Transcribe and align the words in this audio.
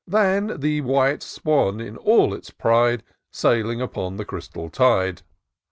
Than 0.07 0.59
the 0.61 0.81
white 0.81 1.21
swan, 1.21 1.79
in 1.79 1.95
all 1.95 2.33
its 2.33 2.49
pride, 2.49 3.03
Sailing 3.31 3.81
upon 3.81 4.15
the 4.15 4.25
crystal 4.25 4.67
tide. 4.67 5.21